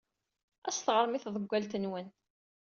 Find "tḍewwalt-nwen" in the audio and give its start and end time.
1.23-2.07